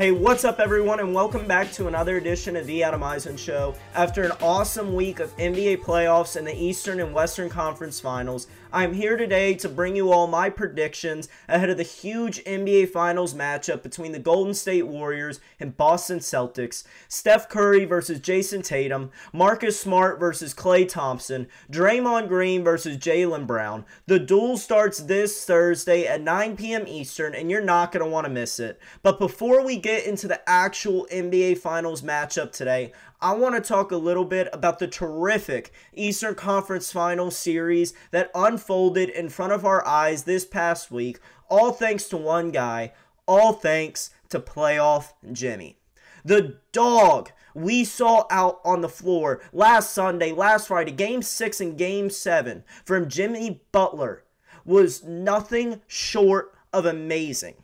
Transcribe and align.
Hey, 0.00 0.12
what's 0.12 0.46
up, 0.46 0.60
everyone, 0.60 0.98
and 0.98 1.12
welcome 1.12 1.46
back 1.46 1.70
to 1.72 1.86
another 1.86 2.16
edition 2.16 2.56
of 2.56 2.66
the 2.66 2.82
Adam 2.82 3.02
Eisen 3.02 3.36
Show. 3.36 3.74
After 3.94 4.22
an 4.22 4.32
awesome 4.40 4.94
week 4.94 5.20
of 5.20 5.36
NBA 5.36 5.82
playoffs 5.82 6.36
and 6.36 6.46
the 6.46 6.56
Eastern 6.56 7.00
and 7.00 7.12
Western 7.12 7.50
Conference 7.50 8.00
Finals, 8.00 8.46
I'm 8.72 8.94
here 8.94 9.16
today 9.16 9.54
to 9.54 9.68
bring 9.68 9.94
you 9.94 10.10
all 10.10 10.26
my 10.26 10.48
predictions 10.48 11.28
ahead 11.48 11.68
of 11.68 11.76
the 11.76 11.82
huge 11.82 12.42
NBA 12.44 12.88
Finals 12.88 13.34
matchup 13.34 13.82
between 13.82 14.12
the 14.12 14.18
Golden 14.18 14.54
State 14.54 14.86
Warriors 14.86 15.38
and 15.58 15.76
Boston 15.76 16.18
Celtics. 16.18 16.84
Steph 17.08 17.48
Curry 17.48 17.84
versus 17.84 18.20
Jayson 18.20 18.62
Tatum, 18.62 19.10
Marcus 19.32 19.78
Smart 19.78 20.18
versus 20.18 20.54
Klay 20.54 20.88
Thompson, 20.88 21.46
Draymond 21.70 22.28
Green 22.28 22.64
versus 22.64 22.96
Jaylen 22.96 23.46
Brown. 23.46 23.84
The 24.06 24.18
duel 24.18 24.56
starts 24.56 24.98
this 24.98 25.44
Thursday 25.44 26.06
at 26.06 26.22
9 26.22 26.56
p.m. 26.56 26.86
Eastern, 26.88 27.34
and 27.34 27.50
you're 27.50 27.60
not 27.60 27.92
going 27.92 28.04
to 28.04 28.10
want 28.10 28.24
to 28.24 28.32
miss 28.32 28.58
it. 28.58 28.80
But 29.02 29.18
before 29.18 29.62
we 29.62 29.76
get 29.76 29.90
get 29.90 30.06
into 30.06 30.28
the 30.28 30.48
actual 30.48 31.06
NBA 31.10 31.58
Finals 31.58 32.02
matchup 32.02 32.52
today, 32.52 32.92
I 33.22 33.34
want 33.34 33.54
to 33.54 33.60
talk 33.60 33.92
a 33.92 33.96
little 33.96 34.24
bit 34.24 34.48
about 34.50 34.78
the 34.78 34.88
terrific 34.88 35.72
Eastern 35.92 36.34
Conference 36.34 36.90
Finals 36.90 37.36
series 37.36 37.92
that 38.12 38.30
unfolded 38.34 39.10
in 39.10 39.28
front 39.28 39.52
of 39.52 39.66
our 39.66 39.86
eyes 39.86 40.24
this 40.24 40.46
past 40.46 40.90
week, 40.90 41.20
all 41.50 41.70
thanks 41.70 42.04
to 42.08 42.16
one 42.16 42.50
guy, 42.50 42.94
all 43.26 43.52
thanks 43.52 44.08
to 44.30 44.40
playoff 44.40 45.12
Jimmy. 45.32 45.76
The 46.24 46.60
dog 46.72 47.32
we 47.54 47.84
saw 47.84 48.24
out 48.30 48.58
on 48.64 48.80
the 48.80 48.88
floor 48.88 49.42
last 49.52 49.92
Sunday, 49.92 50.32
last 50.32 50.68
Friday, 50.68 50.92
game 50.92 51.20
six 51.20 51.60
and 51.60 51.76
game 51.76 52.08
seven 52.08 52.64
from 52.86 53.10
Jimmy 53.10 53.60
Butler 53.70 54.24
was 54.64 55.04
nothing 55.04 55.82
short 55.86 56.54
of 56.72 56.86
amazing. 56.86 57.56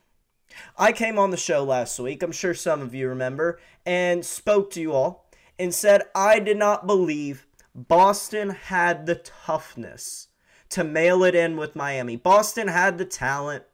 I 0.76 0.92
came 0.92 1.18
on 1.18 1.30
the 1.30 1.36
show 1.38 1.64
last 1.64 1.98
week, 1.98 2.22
I'm 2.22 2.32
sure 2.32 2.52
some 2.52 2.82
of 2.82 2.94
you 2.94 3.08
remember, 3.08 3.58
and 3.86 4.24
spoke 4.24 4.70
to 4.72 4.80
you 4.82 4.92
all 4.92 5.25
and 5.58 5.74
said 5.74 6.02
I 6.14 6.38
did 6.38 6.56
not 6.56 6.86
believe 6.86 7.46
Boston 7.74 8.50
had 8.50 9.06
the 9.06 9.16
toughness 9.16 10.28
to 10.70 10.84
mail 10.84 11.22
it 11.22 11.34
in 11.34 11.56
with 11.56 11.76
Miami. 11.76 12.16
Boston 12.16 12.68
had 12.68 12.98
the 12.98 13.04
talent, 13.04 13.64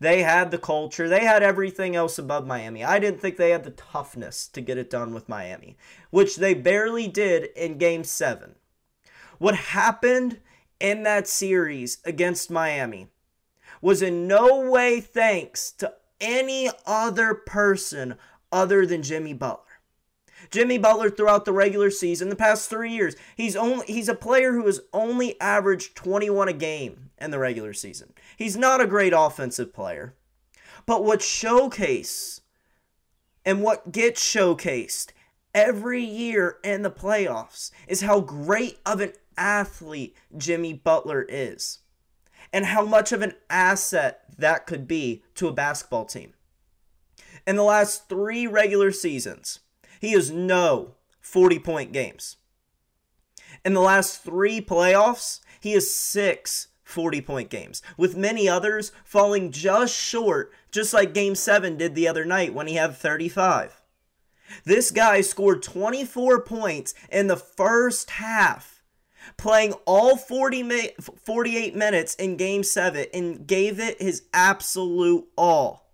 they 0.00 0.22
had 0.22 0.50
the 0.50 0.58
culture, 0.58 1.08
they 1.08 1.24
had 1.24 1.42
everything 1.42 1.96
else 1.96 2.18
above 2.18 2.46
Miami. 2.46 2.84
I 2.84 2.98
didn't 2.98 3.20
think 3.20 3.36
they 3.36 3.50
had 3.50 3.64
the 3.64 3.70
toughness 3.70 4.46
to 4.48 4.60
get 4.60 4.78
it 4.78 4.90
done 4.90 5.14
with 5.14 5.28
Miami, 5.28 5.76
which 6.10 6.36
they 6.36 6.54
barely 6.54 7.08
did 7.08 7.44
in 7.56 7.78
game 7.78 8.04
seven. 8.04 8.54
What 9.38 9.54
happened 9.54 10.40
in 10.80 11.02
that 11.04 11.26
series 11.26 11.98
against 12.04 12.50
Miami 12.50 13.08
was 13.80 14.02
in 14.02 14.26
no 14.26 14.68
way 14.70 15.00
thanks 15.00 15.70
to 15.72 15.94
any 16.20 16.70
other 16.86 17.34
person 17.34 18.16
other 18.50 18.86
than 18.86 19.02
Jimmy 19.02 19.32
Butler. 19.32 19.64
Jimmy 20.50 20.78
Butler 20.78 21.10
throughout 21.10 21.44
the 21.44 21.52
regular 21.52 21.90
season, 21.90 22.28
the 22.28 22.36
past 22.36 22.70
3 22.70 22.92
years, 22.92 23.16
he's 23.36 23.56
only 23.56 23.86
he's 23.86 24.08
a 24.08 24.14
player 24.14 24.52
who 24.52 24.66
has 24.66 24.80
only 24.92 25.40
averaged 25.40 25.94
21 25.94 26.48
a 26.48 26.52
game 26.52 27.10
in 27.18 27.30
the 27.30 27.38
regular 27.38 27.72
season. 27.72 28.12
He's 28.36 28.56
not 28.56 28.80
a 28.80 28.86
great 28.86 29.12
offensive 29.16 29.72
player. 29.72 30.14
But 30.86 31.04
what 31.04 31.20
showcase 31.20 32.40
and 33.44 33.62
what 33.62 33.92
gets 33.92 34.22
showcased 34.22 35.08
every 35.54 36.02
year 36.02 36.58
in 36.64 36.82
the 36.82 36.90
playoffs 36.90 37.70
is 37.86 38.02
how 38.02 38.20
great 38.20 38.78
of 38.86 39.00
an 39.00 39.12
athlete 39.36 40.16
Jimmy 40.36 40.72
Butler 40.72 41.26
is 41.28 41.80
and 42.52 42.66
how 42.66 42.84
much 42.84 43.12
of 43.12 43.22
an 43.22 43.34
asset 43.50 44.24
that 44.38 44.66
could 44.66 44.88
be 44.88 45.22
to 45.34 45.48
a 45.48 45.52
basketball 45.52 46.04
team. 46.06 46.32
In 47.46 47.56
the 47.56 47.62
last 47.62 48.08
three 48.08 48.46
regular 48.46 48.92
seasons, 48.92 49.60
he 50.00 50.12
has 50.12 50.30
no 50.30 50.94
40 51.20 51.58
point 51.58 51.92
games. 51.92 52.36
In 53.64 53.74
the 53.74 53.80
last 53.80 54.22
three 54.22 54.60
playoffs, 54.60 55.40
he 55.60 55.72
has 55.72 55.90
six 55.90 56.68
40 56.84 57.20
point 57.20 57.50
games, 57.50 57.82
with 57.96 58.16
many 58.16 58.48
others 58.48 58.92
falling 59.04 59.50
just 59.50 59.94
short, 59.94 60.52
just 60.70 60.94
like 60.94 61.12
Game 61.12 61.34
7 61.34 61.76
did 61.76 61.94
the 61.94 62.08
other 62.08 62.24
night 62.24 62.54
when 62.54 62.66
he 62.66 62.76
had 62.76 62.96
35. 62.96 63.82
This 64.64 64.90
guy 64.90 65.20
scored 65.20 65.62
24 65.62 66.42
points 66.42 66.94
in 67.10 67.26
the 67.26 67.36
first 67.36 68.10
half 68.10 68.78
playing 69.36 69.74
all 69.84 70.16
40 70.16 70.94
48 71.24 71.76
minutes 71.76 72.14
in 72.14 72.36
game 72.36 72.62
7 72.62 73.06
and 73.12 73.46
gave 73.46 73.78
it 73.78 74.00
his 74.00 74.22
absolute 74.32 75.26
all. 75.36 75.87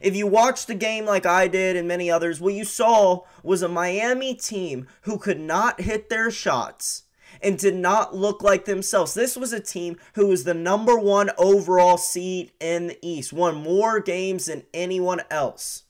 If 0.00 0.14
you 0.14 0.26
watched 0.26 0.66
the 0.66 0.74
game 0.74 1.04
like 1.04 1.26
I 1.26 1.48
did 1.48 1.76
and 1.76 1.88
many 1.88 2.10
others, 2.10 2.40
what 2.40 2.54
you 2.54 2.64
saw 2.64 3.22
was 3.42 3.62
a 3.62 3.68
Miami 3.68 4.34
team 4.34 4.86
who 5.02 5.18
could 5.18 5.40
not 5.40 5.80
hit 5.80 6.08
their 6.08 6.30
shots 6.30 7.04
and 7.42 7.58
did 7.58 7.74
not 7.74 8.14
look 8.14 8.42
like 8.42 8.64
themselves. 8.64 9.14
This 9.14 9.36
was 9.36 9.52
a 9.52 9.60
team 9.60 9.96
who 10.14 10.26
was 10.26 10.44
the 10.44 10.54
number 10.54 10.98
one 10.98 11.30
overall 11.38 11.96
seed 11.96 12.52
in 12.60 12.88
the 12.88 12.98
East, 13.02 13.32
won 13.32 13.62
more 13.62 14.00
games 14.00 14.46
than 14.46 14.64
anyone 14.74 15.20
else. 15.30 15.84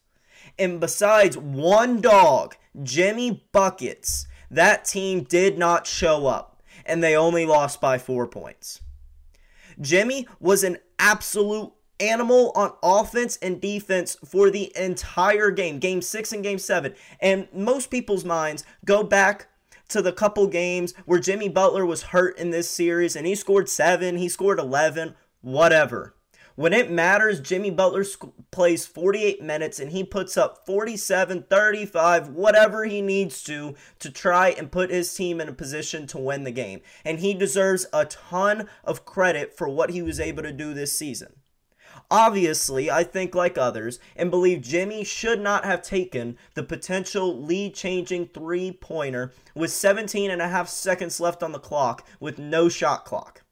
And 0.58 0.80
besides 0.80 1.38
one 1.38 2.00
dog, 2.00 2.56
Jimmy 2.82 3.46
Buckets, 3.52 4.26
that 4.50 4.84
team 4.84 5.22
did 5.22 5.58
not 5.58 5.86
show 5.86 6.26
up, 6.26 6.62
and 6.84 7.02
they 7.02 7.16
only 7.16 7.46
lost 7.46 7.80
by 7.80 7.98
four 7.98 8.26
points. 8.26 8.80
Jimmy 9.80 10.26
was 10.40 10.64
an 10.64 10.78
absolute 10.98 11.72
animal 12.00 12.52
on 12.54 12.72
offense 12.82 13.36
and 13.42 13.60
defense 13.60 14.16
for 14.24 14.50
the 14.50 14.72
entire 14.76 15.50
game, 15.50 15.78
game 15.78 16.02
six 16.02 16.32
and 16.32 16.42
game 16.42 16.58
seven. 16.58 16.94
And 17.20 17.48
most 17.52 17.90
people's 17.90 18.24
minds 18.24 18.64
go 18.84 19.02
back 19.02 19.48
to 19.88 20.02
the 20.02 20.12
couple 20.12 20.46
games 20.46 20.94
where 21.06 21.18
Jimmy 21.18 21.48
Butler 21.48 21.86
was 21.86 22.02
hurt 22.04 22.38
in 22.38 22.50
this 22.50 22.70
series 22.70 23.16
and 23.16 23.26
he 23.26 23.34
scored 23.34 23.68
seven, 23.68 24.16
he 24.16 24.28
scored 24.28 24.58
11, 24.58 25.14
whatever. 25.40 26.14
When 26.58 26.72
it 26.72 26.90
matters, 26.90 27.38
Jimmy 27.38 27.70
Butler 27.70 28.02
sc- 28.02 28.24
plays 28.50 28.84
48 28.84 29.40
minutes 29.40 29.78
and 29.78 29.92
he 29.92 30.02
puts 30.02 30.36
up 30.36 30.66
47, 30.66 31.44
35, 31.48 32.30
whatever 32.30 32.84
he 32.84 33.00
needs 33.00 33.44
to 33.44 33.76
to 34.00 34.10
try 34.10 34.48
and 34.48 34.72
put 34.72 34.90
his 34.90 35.14
team 35.14 35.40
in 35.40 35.48
a 35.48 35.52
position 35.52 36.08
to 36.08 36.18
win 36.18 36.42
the 36.42 36.50
game. 36.50 36.80
And 37.04 37.20
he 37.20 37.32
deserves 37.32 37.86
a 37.92 38.06
ton 38.06 38.68
of 38.82 39.04
credit 39.04 39.56
for 39.56 39.68
what 39.68 39.90
he 39.90 40.02
was 40.02 40.18
able 40.18 40.42
to 40.42 40.50
do 40.50 40.74
this 40.74 40.92
season. 40.98 41.34
Obviously, 42.10 42.90
I 42.90 43.04
think 43.04 43.34
like 43.34 43.58
others 43.58 44.00
and 44.16 44.30
believe 44.30 44.62
Jimmy 44.62 45.04
should 45.04 45.40
not 45.40 45.66
have 45.66 45.82
taken 45.82 46.38
the 46.54 46.62
potential 46.62 47.42
lead 47.42 47.74
changing 47.74 48.28
three 48.28 48.72
pointer 48.72 49.32
with 49.54 49.70
17 49.70 50.30
and 50.30 50.40
a 50.40 50.48
half 50.48 50.68
seconds 50.68 51.20
left 51.20 51.42
on 51.42 51.52
the 51.52 51.58
clock 51.58 52.06
with 52.18 52.38
no 52.38 52.70
shot 52.70 53.04
clock. 53.04 53.42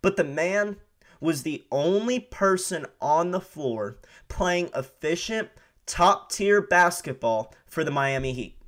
But 0.00 0.16
the 0.16 0.24
man 0.24 0.78
was 1.20 1.44
the 1.44 1.64
only 1.70 2.18
person 2.18 2.86
on 3.00 3.30
the 3.30 3.40
floor 3.40 3.98
playing 4.28 4.70
efficient, 4.74 5.50
top 5.86 6.32
tier 6.32 6.60
basketball 6.60 7.54
for 7.66 7.84
the 7.84 7.92
Miami 7.92 8.32
Heat. 8.32 8.58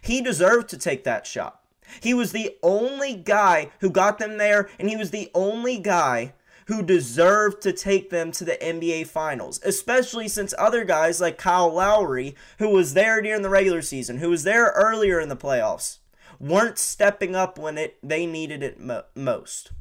He 0.00 0.22
deserved 0.22 0.70
to 0.70 0.78
take 0.78 1.04
that 1.04 1.26
shot. 1.26 1.60
He 2.00 2.14
was 2.14 2.32
the 2.32 2.56
only 2.62 3.14
guy 3.14 3.70
who 3.80 3.90
got 3.90 4.18
them 4.18 4.38
there, 4.38 4.70
and 4.78 4.88
he 4.88 4.96
was 4.96 5.10
the 5.10 5.30
only 5.34 5.78
guy 5.78 6.32
who 6.66 6.82
deserved 6.82 7.62
to 7.62 7.72
take 7.72 8.10
them 8.10 8.32
to 8.32 8.44
the 8.44 8.58
NBA 8.62 9.06
Finals, 9.06 9.60
especially 9.64 10.28
since 10.28 10.54
other 10.58 10.84
guys 10.84 11.20
like 11.20 11.38
Kyle 11.38 11.72
Lowry, 11.72 12.34
who 12.58 12.68
was 12.68 12.94
there 12.94 13.20
during 13.20 13.42
the 13.42 13.50
regular 13.50 13.82
season, 13.82 14.18
who 14.18 14.30
was 14.30 14.44
there 14.44 14.72
earlier 14.74 15.20
in 15.20 15.28
the 15.28 15.36
playoffs, 15.36 15.98
weren't 16.38 16.78
stepping 16.78 17.34
up 17.34 17.58
when 17.58 17.78
it 17.78 17.98
they 18.02 18.26
needed 18.26 18.62
it 18.62 18.80
mo- 18.80 19.04
most. 19.14 19.72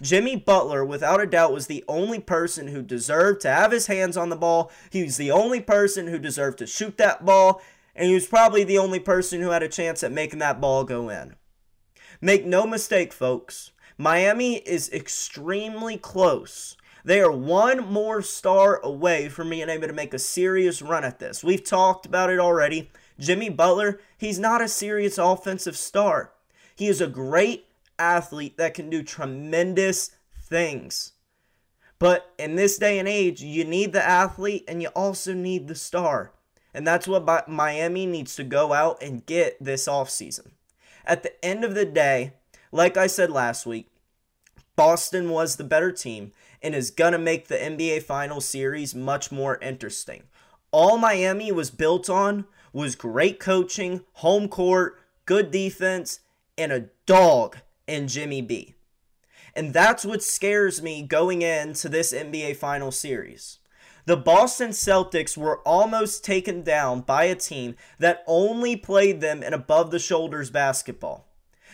Jimmy 0.00 0.34
Butler, 0.34 0.84
without 0.84 1.20
a 1.20 1.26
doubt, 1.26 1.52
was 1.52 1.68
the 1.68 1.84
only 1.86 2.18
person 2.18 2.68
who 2.68 2.82
deserved 2.82 3.40
to 3.42 3.50
have 3.50 3.70
his 3.70 3.86
hands 3.86 4.16
on 4.16 4.30
the 4.30 4.36
ball. 4.36 4.70
He 4.90 5.04
was 5.04 5.16
the 5.16 5.30
only 5.30 5.60
person 5.60 6.08
who 6.08 6.18
deserved 6.18 6.58
to 6.58 6.66
shoot 6.66 6.98
that 6.98 7.24
ball, 7.24 7.62
and 7.94 8.08
he 8.08 8.14
was 8.14 8.26
probably 8.26 8.64
the 8.64 8.78
only 8.78 8.98
person 8.98 9.40
who 9.40 9.50
had 9.50 9.62
a 9.62 9.68
chance 9.68 10.02
at 10.02 10.10
making 10.10 10.40
that 10.40 10.60
ball 10.60 10.82
go 10.82 11.08
in. 11.08 11.36
Make 12.20 12.44
no 12.44 12.66
mistake, 12.66 13.12
folks, 13.12 13.70
Miami 13.98 14.56
is 14.56 14.90
extremely 14.92 15.96
close. 15.96 16.76
They 17.04 17.20
are 17.20 17.32
one 17.32 17.84
more 17.92 18.22
star 18.22 18.80
away 18.80 19.28
from 19.28 19.50
being 19.50 19.68
able 19.68 19.88
to 19.88 19.92
make 19.92 20.14
a 20.14 20.18
serious 20.18 20.80
run 20.80 21.04
at 21.04 21.18
this. 21.18 21.42
We've 21.42 21.64
talked 21.64 22.06
about 22.06 22.30
it 22.30 22.38
already. 22.38 22.90
Jimmy 23.18 23.50
Butler, 23.50 24.00
he's 24.16 24.38
not 24.38 24.62
a 24.62 24.68
serious 24.68 25.18
offensive 25.18 25.76
star. 25.76 26.32
He 26.74 26.86
is 26.86 27.00
a 27.00 27.06
great 27.06 27.66
athlete 27.98 28.56
that 28.56 28.74
can 28.74 28.88
do 28.88 29.02
tremendous 29.02 30.12
things. 30.38 31.12
But 31.98 32.32
in 32.38 32.56
this 32.56 32.78
day 32.78 32.98
and 32.98 33.08
age, 33.08 33.42
you 33.42 33.64
need 33.64 33.92
the 33.92 34.04
athlete 34.04 34.64
and 34.66 34.82
you 34.82 34.88
also 34.88 35.34
need 35.34 35.68
the 35.68 35.74
star. 35.74 36.32
And 36.74 36.86
that's 36.86 37.06
what 37.06 37.48
Miami 37.48 38.06
needs 38.06 38.34
to 38.36 38.44
go 38.44 38.72
out 38.72 39.02
and 39.02 39.26
get 39.26 39.62
this 39.62 39.86
offseason. 39.86 40.52
At 41.04 41.22
the 41.22 41.44
end 41.44 41.64
of 41.64 41.74
the 41.74 41.84
day, 41.84 42.32
like 42.72 42.96
I 42.96 43.06
said 43.06 43.30
last 43.30 43.66
week, 43.66 43.88
Boston 44.74 45.28
was 45.30 45.56
the 45.56 45.64
better 45.64 45.92
team 45.92 46.32
and 46.62 46.74
is 46.74 46.90
going 46.90 47.12
to 47.12 47.18
make 47.18 47.48
the 47.48 47.56
NBA 47.56 48.02
Finals 48.02 48.46
series 48.46 48.94
much 48.94 49.30
more 49.30 49.58
interesting. 49.58 50.22
All 50.70 50.96
Miami 50.96 51.52
was 51.52 51.70
built 51.70 52.08
on 52.08 52.46
was 52.72 52.96
great 52.96 53.38
coaching, 53.38 54.00
home 54.14 54.48
court, 54.48 54.98
good 55.26 55.50
defense, 55.50 56.20
and 56.56 56.72
a 56.72 56.88
dog 57.04 57.58
in 57.86 58.08
Jimmy 58.08 58.40
B. 58.40 58.74
And 59.54 59.74
that's 59.74 60.06
what 60.06 60.22
scares 60.22 60.80
me 60.80 61.02
going 61.02 61.42
into 61.42 61.90
this 61.90 62.14
NBA 62.14 62.56
Final 62.56 62.90
Series. 62.90 63.58
The 64.06 64.16
Boston 64.16 64.70
Celtics 64.70 65.36
were 65.36 65.60
almost 65.60 66.24
taken 66.24 66.62
down 66.62 67.02
by 67.02 67.24
a 67.24 67.34
team 67.34 67.76
that 67.98 68.24
only 68.26 68.76
played 68.76 69.20
them 69.20 69.42
in 69.42 69.52
above 69.52 69.90
the 69.90 69.98
shoulders 69.98 70.50
basketball. 70.50 71.28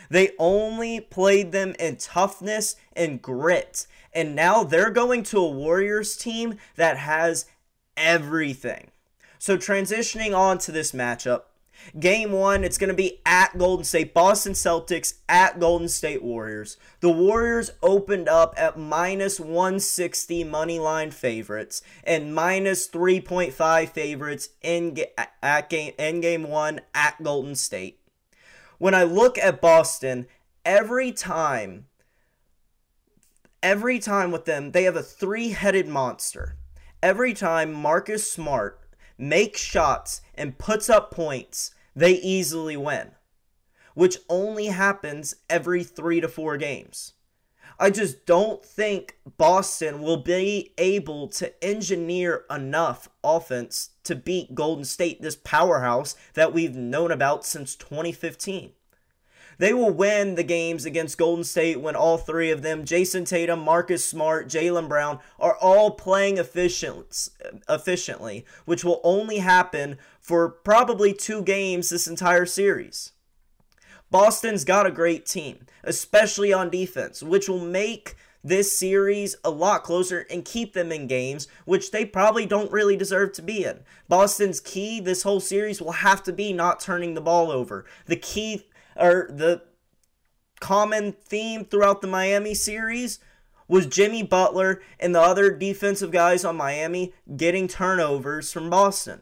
They 0.08 0.30
only 0.38 1.00
played 1.00 1.52
them 1.52 1.74
in 1.78 1.96
toughness 1.96 2.76
and 2.94 3.20
grit. 3.20 3.86
And 4.12 4.34
now 4.34 4.64
they're 4.64 4.90
going 4.90 5.22
to 5.24 5.38
a 5.38 5.50
Warriors 5.50 6.16
team 6.16 6.56
that 6.76 6.96
has 6.98 7.46
everything. 7.96 8.90
So, 9.38 9.56
transitioning 9.56 10.36
on 10.36 10.58
to 10.58 10.72
this 10.72 10.92
matchup, 10.92 11.42
Game 11.98 12.32
one, 12.32 12.64
it's 12.64 12.78
going 12.78 12.88
to 12.88 12.94
be 12.94 13.20
at 13.24 13.56
Golden 13.56 13.84
State, 13.84 14.12
Boston 14.12 14.52
Celtics 14.52 15.14
at 15.28 15.58
Golden 15.58 15.88
State 15.88 16.22
Warriors. 16.22 16.76
The 17.00 17.10
Warriors 17.10 17.70
opened 17.82 18.28
up 18.28 18.54
at 18.56 18.78
minus 18.78 19.40
160 19.40 20.44
money 20.44 20.78
line 20.78 21.10
favorites 21.10 21.82
and 22.04 22.34
minus 22.34 22.88
3.5 22.88 23.88
favorites 23.90 24.50
in 24.62 24.98
at 25.42 25.70
game 25.70 25.94
in 25.98 26.20
game 26.20 26.48
one 26.48 26.80
at 26.94 27.22
Golden 27.22 27.54
State. 27.54 27.97
When 28.78 28.94
I 28.94 29.02
look 29.02 29.36
at 29.38 29.60
Boston, 29.60 30.26
every 30.64 31.10
time, 31.10 31.86
every 33.60 33.98
time 33.98 34.30
with 34.30 34.44
them, 34.44 34.70
they 34.70 34.84
have 34.84 34.96
a 34.96 35.02
three-headed 35.02 35.88
monster. 35.88 36.56
Every 37.02 37.34
time 37.34 37.72
Marcus 37.72 38.30
Smart 38.30 38.80
makes 39.18 39.60
shots 39.60 40.20
and 40.34 40.58
puts 40.58 40.88
up 40.88 41.10
points, 41.10 41.72
they 41.94 42.12
easily 42.12 42.76
win, 42.76 43.10
which 43.94 44.18
only 44.28 44.66
happens 44.66 45.34
every 45.50 45.82
three 45.82 46.20
to 46.20 46.28
four 46.28 46.56
games. 46.56 47.14
I 47.80 47.90
just 47.90 48.26
don't 48.26 48.64
think 48.64 49.18
Boston 49.36 50.02
will 50.02 50.16
be 50.16 50.72
able 50.78 51.28
to 51.28 51.64
engineer 51.64 52.44
enough 52.50 53.08
offense 53.22 53.90
to 54.02 54.16
beat 54.16 54.56
Golden 54.56 54.84
State, 54.84 55.22
this 55.22 55.36
powerhouse 55.36 56.16
that 56.34 56.52
we've 56.52 56.74
known 56.74 57.12
about 57.12 57.44
since 57.44 57.76
2015. 57.76 58.72
They 59.58 59.72
will 59.72 59.90
win 59.90 60.34
the 60.34 60.42
games 60.42 60.84
against 60.84 61.18
Golden 61.18 61.44
State 61.44 61.80
when 61.80 61.94
all 61.94 62.16
three 62.16 62.50
of 62.50 62.62
them, 62.62 62.84
Jayson 62.84 63.24
Tatum, 63.24 63.60
Marcus 63.60 64.04
Smart, 64.04 64.48
Jaylen 64.48 64.88
Brown, 64.88 65.20
are 65.38 65.56
all 65.56 65.92
playing 65.92 66.38
efficient, 66.38 67.28
efficiently, 67.68 68.44
which 68.64 68.84
will 68.84 69.00
only 69.04 69.38
happen 69.38 69.98
for 70.20 70.48
probably 70.48 71.12
two 71.12 71.42
games 71.42 71.90
this 71.90 72.08
entire 72.08 72.46
series. 72.46 73.12
Boston's 74.10 74.64
got 74.64 74.86
a 74.86 74.90
great 74.90 75.26
team, 75.26 75.66
especially 75.84 76.52
on 76.52 76.70
defense, 76.70 77.22
which 77.22 77.48
will 77.48 77.64
make 77.64 78.16
this 78.42 78.76
series 78.76 79.36
a 79.44 79.50
lot 79.50 79.82
closer 79.82 80.26
and 80.30 80.44
keep 80.44 80.72
them 80.72 80.92
in 80.92 81.06
games 81.06 81.48
which 81.64 81.90
they 81.90 82.04
probably 82.04 82.46
don't 82.46 82.70
really 82.70 82.96
deserve 82.96 83.32
to 83.32 83.42
be 83.42 83.64
in. 83.64 83.80
Boston's 84.08 84.60
key 84.60 85.00
this 85.00 85.22
whole 85.22 85.40
series 85.40 85.82
will 85.82 85.92
have 85.92 86.22
to 86.22 86.32
be 86.32 86.52
not 86.52 86.80
turning 86.80 87.14
the 87.14 87.20
ball 87.20 87.50
over. 87.50 87.84
The 88.06 88.16
key 88.16 88.66
or 88.96 89.28
the 89.30 89.62
common 90.60 91.12
theme 91.12 91.64
throughout 91.64 92.00
the 92.00 92.06
Miami 92.06 92.54
series 92.54 93.18
was 93.66 93.86
Jimmy 93.86 94.22
Butler 94.22 94.80
and 94.98 95.14
the 95.14 95.20
other 95.20 95.50
defensive 95.50 96.10
guys 96.10 96.44
on 96.44 96.56
Miami 96.56 97.12
getting 97.36 97.68
turnovers 97.68 98.52
from 98.52 98.70
Boston. 98.70 99.20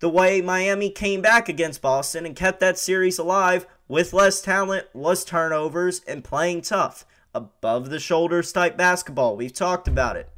The 0.00 0.10
way 0.10 0.42
Miami 0.42 0.90
came 0.90 1.22
back 1.22 1.48
against 1.48 1.80
Boston 1.80 2.26
and 2.26 2.36
kept 2.36 2.60
that 2.60 2.78
series 2.78 3.18
alive 3.18 3.66
with 3.88 4.12
less 4.12 4.40
talent 4.40 4.86
was 4.92 5.24
turnovers 5.24 6.00
and 6.06 6.24
playing 6.24 6.62
tough, 6.62 7.04
above 7.34 7.90
the 7.90 8.00
shoulders 8.00 8.52
type 8.52 8.76
basketball. 8.76 9.36
We've 9.36 9.52
talked 9.52 9.86
about 9.88 10.16
it. 10.16 10.30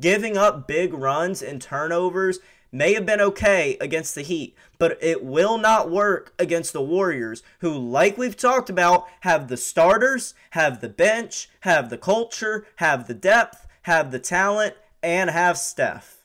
Giving 0.00 0.36
up 0.36 0.66
big 0.66 0.94
runs 0.94 1.42
and 1.42 1.60
turnovers 1.60 2.38
may 2.72 2.94
have 2.94 3.04
been 3.04 3.20
okay 3.20 3.76
against 3.80 4.14
the 4.14 4.22
Heat, 4.22 4.54
but 4.78 4.96
it 5.02 5.24
will 5.24 5.58
not 5.58 5.90
work 5.90 6.32
against 6.38 6.72
the 6.72 6.80
Warriors, 6.80 7.42
who, 7.60 7.72
like 7.72 8.16
we've 8.16 8.36
talked 8.36 8.70
about, 8.70 9.06
have 9.20 9.48
the 9.48 9.56
starters, 9.56 10.34
have 10.50 10.80
the 10.80 10.88
bench, 10.88 11.50
have 11.60 11.90
the 11.90 11.98
culture, 11.98 12.66
have 12.76 13.08
the 13.08 13.14
depth, 13.14 13.66
have 13.82 14.10
the 14.10 14.20
talent, 14.20 14.74
and 15.02 15.30
have 15.30 15.58
Steph. 15.58 16.19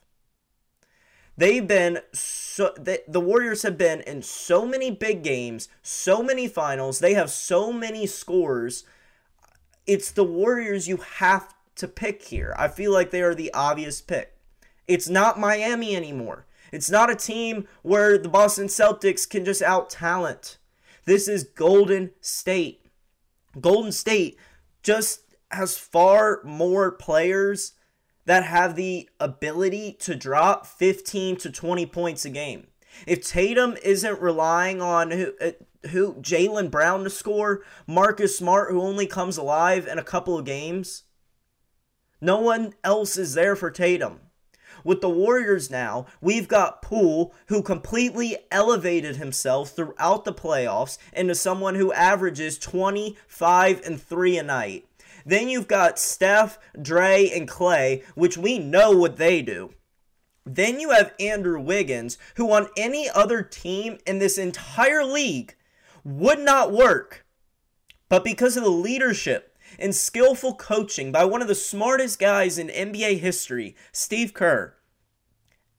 They've 1.36 1.66
been 1.66 2.00
so 2.12 2.72
they, 2.78 3.00
the 3.06 3.20
Warriors 3.20 3.62
have 3.62 3.76
been 3.76 4.00
in 4.02 4.22
so 4.22 4.64
many 4.64 4.90
big 4.90 5.22
games, 5.22 5.68
so 5.82 6.22
many 6.22 6.48
finals. 6.48 6.98
They 6.98 7.14
have 7.14 7.30
so 7.30 7.72
many 7.72 8.06
scores. 8.06 8.84
It's 9.86 10.10
the 10.10 10.24
Warriors 10.24 10.88
you 10.88 10.96
have 10.96 11.54
to 11.76 11.86
pick 11.86 12.22
here. 12.22 12.54
I 12.58 12.68
feel 12.68 12.92
like 12.92 13.10
they 13.10 13.20
are 13.20 13.34
the 13.34 13.52
obvious 13.52 14.00
pick. 14.00 14.36
It's 14.88 15.08
not 15.08 15.38
Miami 15.38 15.94
anymore. 15.94 16.46
It's 16.72 16.90
not 16.90 17.10
a 17.10 17.14
team 17.14 17.68
where 17.82 18.18
the 18.18 18.28
Boston 18.28 18.66
Celtics 18.66 19.28
can 19.28 19.44
just 19.44 19.62
out 19.62 19.90
talent. 19.90 20.58
This 21.04 21.28
is 21.28 21.44
Golden 21.44 22.10
State. 22.20 22.86
Golden 23.60 23.92
State 23.92 24.38
just 24.82 25.36
has 25.50 25.78
far 25.78 26.40
more 26.44 26.90
players 26.90 27.72
that 28.26 28.44
have 28.44 28.76
the 28.76 29.08
ability 29.18 29.96
to 30.00 30.14
drop 30.14 30.66
15 30.66 31.36
to 31.36 31.50
20 31.50 31.86
points 31.86 32.24
a 32.24 32.30
game. 32.30 32.66
If 33.06 33.26
Tatum 33.26 33.76
isn't 33.82 34.20
relying 34.20 34.80
on 34.80 35.10
who, 35.10 35.32
uh, 35.40 35.52
who 35.90 36.14
Jaylen 36.14 36.70
Brown 36.70 37.04
to 37.04 37.10
score, 37.10 37.62
Marcus 37.86 38.36
Smart, 38.36 38.70
who 38.70 38.80
only 38.80 39.06
comes 39.06 39.36
alive 39.36 39.86
in 39.86 39.98
a 39.98 40.04
couple 40.04 40.38
of 40.38 40.44
games, 40.44 41.04
no 42.20 42.40
one 42.40 42.74
else 42.82 43.16
is 43.16 43.34
there 43.34 43.56
for 43.56 43.70
Tatum. 43.70 44.20
With 44.84 45.00
the 45.00 45.10
Warriors 45.10 45.70
now, 45.70 46.06
we've 46.20 46.48
got 46.48 46.80
Poole, 46.80 47.34
who 47.48 47.62
completely 47.62 48.36
elevated 48.50 49.16
himself 49.16 49.70
throughout 49.70 50.24
the 50.24 50.32
playoffs 50.32 50.96
into 51.12 51.34
someone 51.34 51.74
who 51.74 51.92
averages 51.92 52.58
25 52.58 53.82
and 53.84 54.00
3 54.00 54.38
a 54.38 54.42
night. 54.42 54.86
Then 55.26 55.48
you've 55.48 55.66
got 55.66 55.98
Steph, 55.98 56.56
Dre, 56.80 57.28
and 57.28 57.48
Klay, 57.48 58.04
which 58.14 58.38
we 58.38 58.60
know 58.60 58.92
what 58.92 59.16
they 59.16 59.42
do. 59.42 59.74
Then 60.46 60.78
you 60.78 60.90
have 60.90 61.12
Andrew 61.18 61.60
Wiggins, 61.60 62.16
who 62.36 62.52
on 62.52 62.68
any 62.76 63.10
other 63.10 63.42
team 63.42 63.98
in 64.06 64.20
this 64.20 64.38
entire 64.38 65.04
league 65.04 65.56
would 66.04 66.38
not 66.38 66.72
work. 66.72 67.26
But 68.08 68.22
because 68.22 68.56
of 68.56 68.62
the 68.62 68.70
leadership 68.70 69.58
and 69.80 69.92
skillful 69.92 70.54
coaching 70.54 71.10
by 71.10 71.24
one 71.24 71.42
of 71.42 71.48
the 71.48 71.56
smartest 71.56 72.20
guys 72.20 72.56
in 72.56 72.68
NBA 72.68 73.18
history, 73.18 73.74
Steve 73.90 74.32
Kerr, 74.32 74.76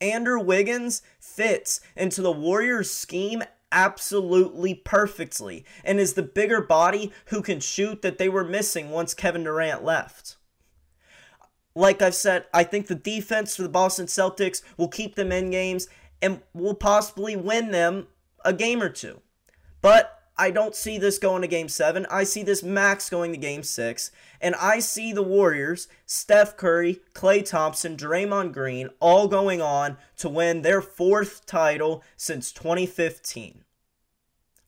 Andrew 0.01 0.41
Wiggins 0.41 1.01
fits 1.21 1.79
into 1.95 2.21
the 2.21 2.33
Warriors 2.33 2.91
scheme 2.91 3.43
absolutely 3.71 4.74
perfectly 4.74 5.65
and 5.83 6.00
is 6.00 6.13
the 6.13 6.24
bigger 6.24 6.62
body 6.62 7.12
who 7.27 7.41
can 7.41 7.59
shoot 7.59 8.01
that 8.01 8.17
they 8.17 8.29
were 8.29 8.43
missing 8.43 8.89
once 8.89 9.13
Kevin 9.13 9.43
Durant 9.43 9.83
left. 9.83 10.38
Like 11.75 12.01
I've 12.01 12.15
said, 12.15 12.45
I 12.53 12.63
think 12.63 12.88
the 12.88 12.95
defense 12.95 13.55
for 13.55 13.63
the 13.63 13.69
Boston 13.69 14.07
Celtics 14.07 14.62
will 14.77 14.88
keep 14.88 15.15
them 15.15 15.31
in 15.31 15.51
games 15.51 15.88
and 16.21 16.41
will 16.53 16.74
possibly 16.74 17.36
win 17.36 17.71
them 17.71 18.07
a 18.43 18.53
game 18.53 18.81
or 18.81 18.89
two. 18.89 19.21
But 19.81 20.16
I 20.38 20.51
don't 20.51 20.75
see 20.75 20.98
this 20.98 21.17
going 21.17 21.41
to 21.41 21.48
game 21.48 21.67
seven. 21.67 22.06
I 22.12 22.24
see 22.24 22.44
this 22.44 22.62
max 22.62 23.10
going 23.10 23.32
to 23.32 23.38
game 23.38 23.63
six. 23.63 24.12
And 24.39 24.53
I 24.56 24.79
see 24.79 25.12
the 25.12 25.24
Warriors, 25.24 25.88
Steph 26.06 26.58
Curry, 26.58 27.00
Klay 27.13 27.44
Thompson, 27.44 27.98
Draymond 27.98 28.53
Green, 28.53 28.89
all 29.00 29.27
going 29.27 29.62
on 29.62 29.98
to 30.17 30.29
win 30.29 30.62
their 30.62 30.82
fourth 30.82 31.46
title 31.48 32.03
since 32.15 32.51
2015. 32.51 33.63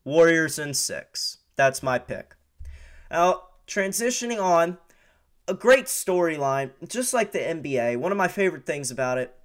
Warriors 0.04 0.58
in 0.58 0.74
six. 0.74 1.38
That's 1.56 1.84
my 1.84 2.00
pick. 2.00 2.36
Now, 3.12 3.44
transitioning 3.68 4.42
on, 4.42 4.78
a 5.48 5.54
great 5.54 5.86
storyline, 5.86 6.72
just 6.88 7.14
like 7.14 7.32
the 7.32 7.40
NBA. 7.40 7.98
One 7.98 8.12
of 8.12 8.18
my 8.18 8.28
favorite 8.28 8.66
things 8.66 8.92
about 8.92 9.18
it 9.18 9.36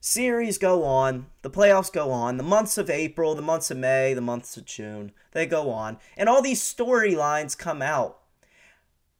series 0.00 0.56
go 0.56 0.82
on, 0.82 1.26
the 1.42 1.50
playoffs 1.50 1.92
go 1.92 2.10
on, 2.10 2.38
the 2.38 2.42
months 2.42 2.78
of 2.78 2.88
April, 2.88 3.34
the 3.34 3.42
months 3.42 3.70
of 3.70 3.76
May, 3.76 4.14
the 4.14 4.20
months 4.22 4.56
of 4.56 4.64
June, 4.64 5.12
they 5.32 5.46
go 5.46 5.70
on, 5.70 5.98
and 6.16 6.28
all 6.28 6.42
these 6.42 6.62
storylines 6.62 7.56
come 7.56 7.82
out. 7.82 8.18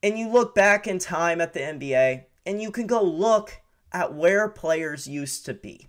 And 0.03 0.19
you 0.19 0.29
look 0.29 0.55
back 0.55 0.87
in 0.87 0.99
time 0.99 1.41
at 1.41 1.53
the 1.53 1.61
NBA, 1.61 2.25
and 2.47 2.63
you 2.63 2.71
can 2.71 2.87
go 2.87 3.03
look 3.03 3.61
at 3.93 4.15
where 4.15 4.49
players 4.49 5.07
used 5.07 5.45
to 5.45 5.55
be. 5.55 5.89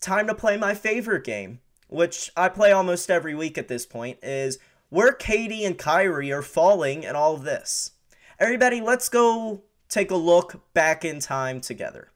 Time 0.00 0.26
to 0.26 0.34
play 0.34 0.56
my 0.56 0.74
favorite 0.74 1.24
game, 1.24 1.60
which 1.88 2.30
I 2.36 2.48
play 2.48 2.72
almost 2.72 3.10
every 3.10 3.34
week 3.34 3.58
at 3.58 3.68
this 3.68 3.84
point, 3.84 4.18
is 4.22 4.58
where 4.88 5.12
KD 5.12 5.66
and 5.66 5.76
Kyrie 5.76 6.32
are 6.32 6.42
falling 6.42 7.02
in 7.02 7.14
all 7.14 7.34
of 7.34 7.44
this. 7.44 7.92
Everybody, 8.38 8.80
let's 8.80 9.10
go 9.10 9.62
take 9.88 10.10
a 10.10 10.16
look 10.16 10.62
back 10.72 11.04
in 11.04 11.20
time 11.20 11.60
together. 11.60 12.11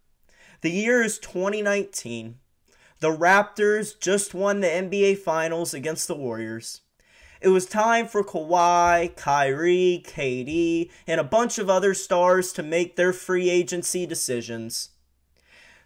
The 0.63 0.71
year 0.71 1.03
is 1.03 1.19
2019. 1.19 2.37
The 3.01 3.17
Raptors 3.17 3.99
just 3.99 4.33
won 4.33 4.61
the 4.61 4.69
NBA 4.69 5.19
Finals 5.19 5.75
against 5.75 6.09
the 6.09 6.15
Warriors. 6.15 6.81
It 7.41 7.49
was 7.49 7.67
time 7.67 8.07
for 8.07 8.25
Kawhi, 8.25 9.15
Kyrie, 9.17 10.03
KD, 10.07 10.91
and 11.07 11.21
a 11.21 11.25
bunch 11.25 11.59
of 11.59 11.69
other 11.69 11.93
stars 11.93 12.53
to 12.55 12.63
make 12.63 12.97
their 12.97 13.13
free 13.13 13.51
agency 13.51 14.07
decisions. 14.07 14.91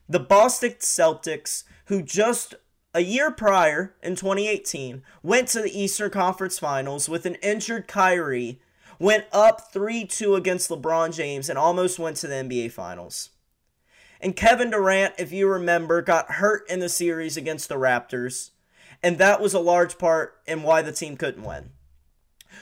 The 0.08 0.20
Boston 0.20 0.74
Celtics, 0.78 1.64
who 1.86 2.02
just 2.02 2.54
a 2.94 3.00
year 3.00 3.30
prior, 3.30 3.94
in 4.02 4.14
2018, 4.14 5.02
went 5.22 5.48
to 5.48 5.62
the 5.62 5.78
Eastern 5.78 6.10
Conference 6.10 6.58
Finals 6.58 7.08
with 7.08 7.26
an 7.26 7.36
injured 7.36 7.88
Kyrie, 7.88 8.60
went 9.00 9.24
up 9.32 9.72
3 9.72 10.04
2 10.04 10.36
against 10.36 10.70
LeBron 10.70 11.14
James, 11.14 11.48
and 11.48 11.58
almost 11.58 11.98
went 11.98 12.16
to 12.18 12.28
the 12.28 12.34
NBA 12.34 12.70
Finals. 12.70 13.30
And 14.20 14.36
Kevin 14.36 14.70
Durant, 14.70 15.14
if 15.18 15.32
you 15.32 15.48
remember, 15.48 16.02
got 16.02 16.32
hurt 16.32 16.68
in 16.68 16.80
the 16.80 16.88
series 16.88 17.36
against 17.36 17.68
the 17.68 17.76
Raptors, 17.76 18.50
and 19.02 19.16
that 19.18 19.40
was 19.40 19.54
a 19.54 19.60
large 19.60 19.98
part 19.98 20.34
in 20.46 20.62
why 20.62 20.82
the 20.82 20.92
team 20.92 21.16
couldn't 21.16 21.44
win. 21.44 21.70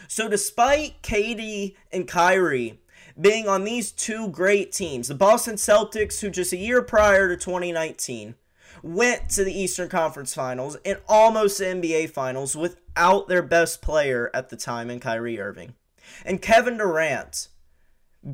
So, 0.06 0.28
despite 0.28 1.02
KD 1.02 1.74
and 1.90 2.06
Kyrie 2.06 2.80
being 3.20 3.48
on 3.48 3.64
these 3.64 3.90
two 3.90 4.28
great 4.28 4.70
teams, 4.70 5.08
the 5.08 5.14
Boston 5.14 5.56
Celtics, 5.56 6.20
who 6.20 6.30
just 6.30 6.52
a 6.52 6.56
year 6.56 6.82
prior 6.82 7.28
to 7.28 7.36
2019 7.36 8.36
went 8.82 9.28
to 9.30 9.42
the 9.42 9.58
Eastern 9.58 9.88
Conference 9.88 10.34
Finals 10.34 10.76
and 10.84 10.98
almost 11.08 11.58
the 11.58 11.64
NBA 11.64 12.10
Finals 12.10 12.54
without 12.54 13.26
their 13.26 13.42
best 13.42 13.82
player 13.82 14.30
at 14.32 14.50
the 14.50 14.56
time 14.56 14.90
in 14.90 15.00
Kyrie 15.00 15.40
Irving. 15.40 15.74
And 16.24 16.40
Kevin 16.40 16.78
Durant 16.78 17.48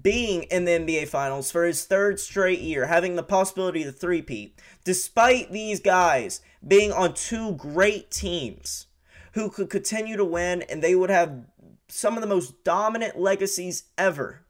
being 0.02 0.44
in 0.44 0.64
the 0.64 0.72
NBA 0.72 1.08
Finals 1.08 1.50
for 1.50 1.64
his 1.64 1.84
third 1.84 2.18
straight 2.18 2.60
year, 2.60 2.86
having 2.86 3.16
the 3.16 3.22
possibility 3.22 3.84
to 3.84 3.92
three-peat, 3.92 4.58
despite 4.84 5.52
these 5.52 5.80
guys 5.80 6.40
being 6.66 6.92
on 6.92 7.14
two 7.14 7.52
great 7.52 8.10
teams 8.10 8.86
who 9.32 9.50
could 9.50 9.68
continue 9.68 10.16
to 10.16 10.24
win 10.24 10.62
and 10.62 10.82
they 10.82 10.94
would 10.94 11.10
have 11.10 11.44
some 11.88 12.14
of 12.16 12.20
the 12.22 12.26
most 12.26 12.64
dominant 12.64 13.18
legacies 13.18 13.84
ever 13.98 14.44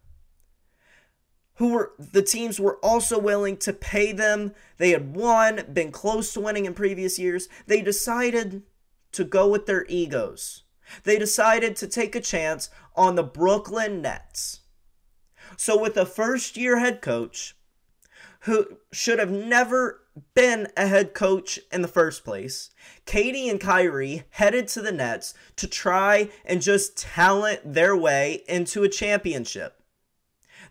who 1.56 1.68
were 1.68 1.92
the 1.98 2.22
teams 2.22 2.58
were 2.58 2.76
also 2.76 3.18
willing 3.18 3.56
to 3.58 3.72
pay 3.72 4.12
them. 4.12 4.52
They 4.78 4.90
had 4.90 5.14
won, 5.14 5.64
been 5.72 5.92
close 5.92 6.32
to 6.34 6.40
winning 6.40 6.64
in 6.64 6.74
previous 6.74 7.18
years. 7.18 7.48
They 7.66 7.80
decided 7.80 8.62
to 9.12 9.24
go 9.24 9.48
with 9.48 9.66
their 9.66 9.86
egos. 9.88 10.64
They 11.04 11.18
decided 11.18 11.76
to 11.76 11.86
take 11.86 12.14
a 12.14 12.20
chance 12.20 12.70
on 12.96 13.14
the 13.14 13.22
Brooklyn 13.22 14.02
Nets. 14.02 14.60
So, 15.56 15.78
with 15.78 15.96
a 15.96 16.06
first 16.06 16.56
year 16.56 16.78
head 16.78 17.00
coach 17.00 17.54
who 18.40 18.78
should 18.92 19.18
have 19.18 19.30
never 19.30 20.00
been 20.34 20.68
a 20.76 20.87
head 20.87 21.14
coach 21.14 21.58
in 21.73 21.82
the 21.82 21.88
first 21.88 22.25
place, 22.25 22.70
KD 23.06 23.50
and 23.50 23.61
Kyrie 23.61 24.25
headed 24.30 24.68
to 24.68 24.82
the 24.82 24.92
Nets 24.92 25.34
to 25.56 25.66
try 25.66 26.30
and 26.44 26.62
just 26.62 26.96
talent 26.96 27.61
their 27.75 27.96
way 27.96 28.42
into 28.46 28.82
a 28.82 28.88
championship. 28.88 29.80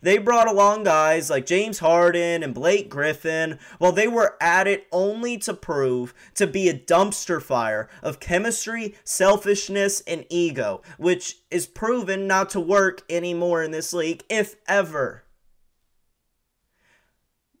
They 0.04 0.18
brought 0.18 0.48
along 0.48 0.84
guys 0.84 1.30
like 1.30 1.46
James 1.46 1.78
Harden 1.78 2.42
and 2.42 2.52
Blake 2.52 2.90
Griffin 2.90 3.58
while 3.78 3.90
they 3.90 4.06
were 4.06 4.36
at 4.38 4.66
it 4.66 4.86
only 4.92 5.38
to 5.38 5.54
prove 5.54 6.12
to 6.34 6.46
be 6.46 6.68
a 6.68 6.78
dumpster 6.78 7.40
fire 7.40 7.88
of 8.02 8.20
chemistry, 8.20 8.96
selfishness, 9.02 10.02
and 10.06 10.26
ego, 10.28 10.82
which 10.98 11.38
is 11.50 11.66
proven 11.66 12.26
not 12.26 12.50
to 12.50 12.60
work 12.60 13.00
anymore 13.08 13.62
in 13.62 13.70
this 13.70 13.94
league, 13.94 14.22
if 14.28 14.56
ever. 14.68 15.24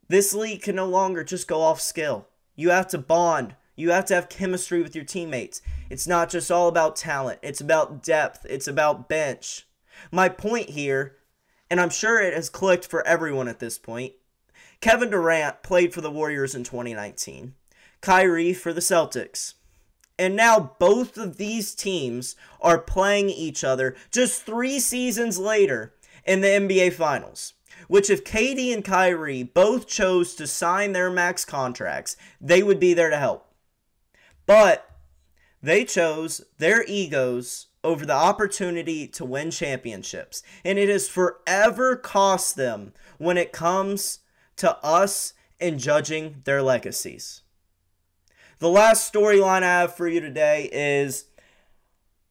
This 0.08 0.34
league 0.34 0.60
can 0.60 0.76
no 0.76 0.84
longer 0.84 1.24
just 1.24 1.48
go 1.48 1.62
off 1.62 1.80
skill. 1.80 2.28
You 2.54 2.68
have 2.68 2.88
to 2.88 2.98
bond. 2.98 3.56
You 3.74 3.92
have 3.92 4.04
to 4.06 4.14
have 4.14 4.28
chemistry 4.28 4.82
with 4.82 4.94
your 4.94 5.06
teammates. 5.06 5.62
It's 5.88 6.06
not 6.06 6.28
just 6.28 6.50
all 6.50 6.68
about 6.68 6.94
talent, 6.94 7.38
it's 7.40 7.62
about 7.62 8.02
depth, 8.02 8.44
it's 8.46 8.68
about 8.68 9.08
bench. 9.08 9.66
My 10.12 10.28
point 10.28 10.68
here 10.68 11.16
and 11.74 11.80
I'm 11.80 11.90
sure 11.90 12.22
it 12.22 12.34
has 12.34 12.50
clicked 12.50 12.86
for 12.86 13.04
everyone 13.04 13.48
at 13.48 13.58
this 13.58 13.78
point. 13.78 14.12
Kevin 14.80 15.10
Durant 15.10 15.64
played 15.64 15.92
for 15.92 16.00
the 16.00 16.10
Warriors 16.10 16.54
in 16.54 16.62
2019, 16.62 17.54
Kyrie 18.00 18.52
for 18.52 18.72
the 18.72 18.80
Celtics. 18.80 19.54
And 20.16 20.36
now 20.36 20.76
both 20.78 21.18
of 21.18 21.36
these 21.36 21.74
teams 21.74 22.36
are 22.60 22.78
playing 22.78 23.28
each 23.28 23.64
other 23.64 23.96
just 24.12 24.44
three 24.44 24.78
seasons 24.78 25.36
later 25.36 25.92
in 26.24 26.42
the 26.42 26.46
NBA 26.46 26.92
Finals. 26.92 27.54
Which, 27.88 28.08
if 28.08 28.22
KD 28.22 28.72
and 28.72 28.84
Kyrie 28.84 29.42
both 29.42 29.88
chose 29.88 30.36
to 30.36 30.46
sign 30.46 30.92
their 30.92 31.10
max 31.10 31.44
contracts, 31.44 32.16
they 32.40 32.62
would 32.62 32.78
be 32.78 32.94
there 32.94 33.10
to 33.10 33.18
help. 33.18 33.52
But 34.46 34.88
they 35.60 35.84
chose 35.84 36.40
their 36.58 36.84
egos 36.86 37.66
over 37.84 38.04
the 38.06 38.14
opportunity 38.14 39.06
to 39.08 39.24
win 39.24 39.50
championships. 39.50 40.42
And 40.64 40.78
it 40.78 40.88
has 40.88 41.08
forever 41.08 41.94
cost 41.94 42.56
them 42.56 42.92
when 43.18 43.36
it 43.36 43.52
comes 43.52 44.20
to 44.56 44.76
us 44.78 45.34
and 45.60 45.78
judging 45.78 46.42
their 46.44 46.62
legacies. 46.62 47.42
The 48.58 48.68
last 48.68 49.12
storyline 49.12 49.62
I 49.62 49.80
have 49.80 49.94
for 49.94 50.08
you 50.08 50.20
today 50.20 50.68
is 50.72 51.26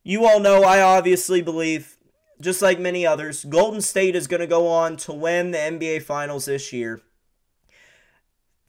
you 0.03 0.25
all 0.25 0.39
know 0.39 0.63
I 0.63 0.81
obviously 0.81 1.41
believe, 1.41 1.97
just 2.41 2.61
like 2.61 2.79
many 2.79 3.05
others, 3.05 3.45
Golden 3.45 3.81
State 3.81 4.15
is 4.15 4.27
going 4.27 4.41
to 4.41 4.47
go 4.47 4.67
on 4.67 4.97
to 4.97 5.13
win 5.13 5.51
the 5.51 5.57
NBA 5.57 6.03
Finals 6.03 6.45
this 6.45 6.73
year 6.73 7.01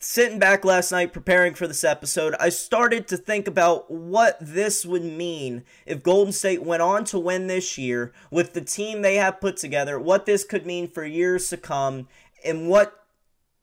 sitting 0.05 0.39
back 0.39 0.65
last 0.67 0.93
night 0.93 1.15
preparing 1.15 1.55
for 1.55 1.67
this 1.67 1.83
episode, 1.83 2.35
I 2.39 2.51
started 2.51 3.09
to 3.09 3.17
think 3.17 3.49
about 3.49 3.91
what 3.91 4.37
this 4.39 4.85
would 4.85 5.03
mean 5.03 5.65
if 5.87 6.03
Golden 6.03 6.33
State 6.33 6.63
went 6.63 6.83
on 6.83 7.05
to 7.07 7.19
win 7.19 7.47
this 7.47 7.79
year 7.79 8.13
with 8.31 8.53
the 8.53 8.61
team 8.61 9.01
they 9.01 9.15
have 9.17 9.41
put 9.41 9.57
together, 9.57 9.99
what 9.99 10.27
this 10.27 10.45
could 10.45 10.67
mean 10.67 10.89
for 10.89 11.05
years 11.05 11.49
to 11.49 11.57
come, 11.57 12.07
and 12.45 12.69
what 12.69 13.07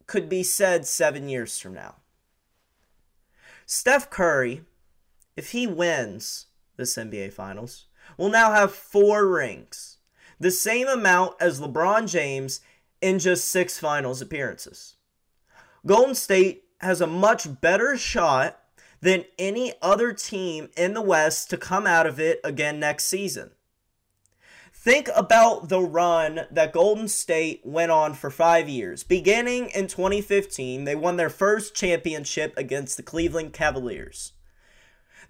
could 0.07 0.27
be 0.27 0.41
said 0.41 0.87
seven 0.87 1.29
years 1.29 1.59
from 1.59 1.75
now. 1.75 1.97
Steph 3.67 4.09
Curry, 4.09 4.63
if 5.37 5.51
he 5.51 5.67
wins 5.67 6.47
this 6.75 6.95
NBA 6.95 7.33
Finals, 7.33 7.85
will 8.17 8.29
now 8.29 8.51
have 8.51 8.73
four 8.73 9.27
rings, 9.27 9.99
the 10.39 10.51
same 10.51 10.87
amount 10.87 11.35
as 11.39 11.61
LeBron 11.61 12.09
James 12.09 12.61
in 12.99 13.19
just 13.19 13.47
six 13.47 13.77
finals 13.77 14.21
appearances. 14.21 14.95
Golden 15.85 16.13
State 16.13 16.65
has 16.79 17.01
a 17.01 17.07
much 17.07 17.59
better 17.59 17.97
shot 17.97 18.59
than 19.01 19.25
any 19.39 19.73
other 19.81 20.13
team 20.13 20.69
in 20.77 20.93
the 20.93 21.01
West 21.01 21.49
to 21.49 21.57
come 21.57 21.87
out 21.87 22.05
of 22.05 22.19
it 22.19 22.39
again 22.43 22.79
next 22.79 23.05
season. 23.05 23.51
Think 24.73 25.09
about 25.15 25.69
the 25.69 25.81
run 25.81 26.41
that 26.51 26.73
Golden 26.73 27.07
State 27.07 27.61
went 27.63 27.91
on 27.91 28.13
for 28.13 28.29
five 28.29 28.67
years. 28.69 29.03
Beginning 29.03 29.69
in 29.69 29.87
2015, 29.87 30.85
they 30.85 30.95
won 30.95 31.17
their 31.17 31.29
first 31.29 31.75
championship 31.75 32.53
against 32.57 32.97
the 32.97 33.03
Cleveland 33.03 33.53
Cavaliers. 33.53 34.33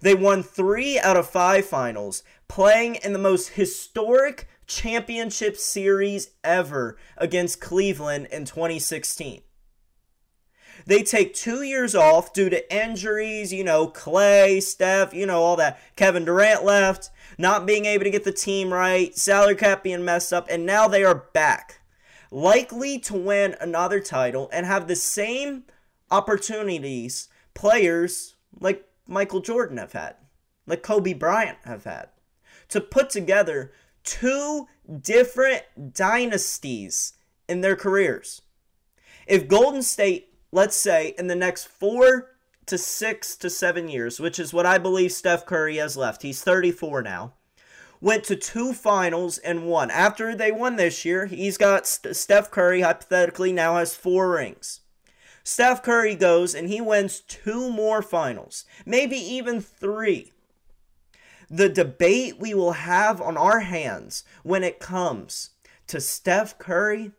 They 0.00 0.14
won 0.14 0.42
three 0.42 0.98
out 0.98 1.16
of 1.16 1.28
five 1.28 1.64
finals, 1.64 2.22
playing 2.48 2.96
in 2.96 3.12
the 3.12 3.18
most 3.18 3.50
historic 3.50 4.48
championship 4.66 5.56
series 5.56 6.30
ever 6.42 6.96
against 7.16 7.60
Cleveland 7.60 8.28
in 8.32 8.44
2016. 8.44 9.42
They 10.86 11.02
take 11.02 11.34
two 11.34 11.62
years 11.62 11.94
off 11.94 12.32
due 12.32 12.50
to 12.50 12.74
injuries, 12.74 13.52
you 13.52 13.64
know, 13.64 13.88
Klay, 13.88 14.62
Steph, 14.62 15.14
you 15.14 15.26
know, 15.26 15.42
all 15.42 15.56
that. 15.56 15.80
Kevin 15.96 16.24
Durant 16.24 16.64
left, 16.64 17.10
not 17.38 17.66
being 17.66 17.84
able 17.84 18.04
to 18.04 18.10
get 18.10 18.24
the 18.24 18.32
team 18.32 18.72
right, 18.72 19.16
salary 19.16 19.54
cap 19.54 19.82
being 19.82 20.04
messed 20.04 20.32
up, 20.32 20.46
and 20.50 20.66
now 20.66 20.88
they 20.88 21.04
are 21.04 21.26
back. 21.32 21.80
Likely 22.30 22.98
to 23.00 23.14
win 23.14 23.56
another 23.60 24.00
title 24.00 24.48
and 24.52 24.64
have 24.66 24.88
the 24.88 24.96
same 24.96 25.64
opportunities 26.10 27.28
players 27.54 28.36
like 28.58 28.86
Michael 29.06 29.40
Jordan 29.40 29.78
have 29.78 29.92
had, 29.92 30.16
like 30.66 30.82
Kobe 30.82 31.12
Bryant 31.12 31.58
have 31.64 31.84
had, 31.84 32.08
to 32.68 32.80
put 32.80 33.10
together 33.10 33.72
two 34.04 34.66
different 35.00 35.62
dynasties 35.92 37.14
in 37.48 37.60
their 37.60 37.76
careers. 37.76 38.42
If 39.26 39.48
Golden 39.48 39.82
State 39.82 40.31
let's 40.52 40.76
say, 40.76 41.14
in 41.18 41.26
the 41.26 41.34
next 41.34 41.66
four 41.66 42.30
to 42.66 42.78
six 42.78 43.34
to 43.36 43.50
seven 43.50 43.88
years, 43.88 44.20
which 44.20 44.38
is 44.38 44.52
what 44.52 44.66
I 44.66 44.78
believe 44.78 45.12
Steph 45.12 45.46
Curry 45.46 45.78
has 45.78 45.96
left, 45.96 46.22
he's 46.22 46.42
34 46.42 47.02
now, 47.02 47.32
went 48.00 48.24
to 48.24 48.36
two 48.36 48.72
finals 48.72 49.38
and 49.38 49.66
won. 49.66 49.90
After 49.90 50.36
they 50.36 50.52
won 50.52 50.76
this 50.76 51.04
year, 51.04 51.26
he's 51.26 51.56
got 51.56 51.86
St- 51.86 52.14
Steph 52.14 52.50
Curry, 52.50 52.82
hypothetically, 52.82 53.52
now 53.52 53.76
has 53.76 53.94
four 53.94 54.30
rings. 54.30 54.80
Steph 55.44 55.82
Curry 55.82 56.14
goes 56.14 56.54
and 56.54 56.68
he 56.68 56.80
wins 56.80 57.20
two 57.20 57.70
more 57.70 58.02
finals, 58.02 58.64
maybe 58.86 59.16
even 59.16 59.60
three. 59.60 60.32
The 61.50 61.68
debate 61.68 62.38
we 62.38 62.54
will 62.54 62.72
have 62.72 63.20
on 63.20 63.36
our 63.36 63.60
hands 63.60 64.24
when 64.42 64.62
it 64.62 64.78
comes 64.78 65.50
to 65.88 66.00
Steph 66.00 66.58
Curry, 66.58 67.10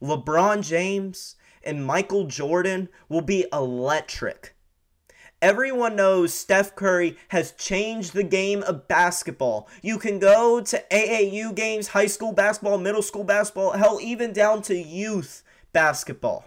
LeBron 0.00 0.62
James, 0.62 1.36
and 1.64 1.84
Michael 1.84 2.24
Jordan 2.24 2.88
will 3.08 3.20
be 3.22 3.46
electric. 3.52 4.54
Everyone 5.42 5.94
knows 5.94 6.32
Steph 6.32 6.74
Curry 6.74 7.18
has 7.28 7.52
changed 7.52 8.14
the 8.14 8.22
game 8.22 8.62
of 8.62 8.88
basketball. 8.88 9.68
You 9.82 9.98
can 9.98 10.18
go 10.18 10.62
to 10.62 10.84
AAU 10.90 11.54
games, 11.54 11.88
high 11.88 12.06
school 12.06 12.32
basketball, 12.32 12.78
middle 12.78 13.02
school 13.02 13.24
basketball, 13.24 13.72
hell, 13.72 13.98
even 14.00 14.32
down 14.32 14.62
to 14.62 14.74
youth 14.74 15.42
basketball. 15.74 16.46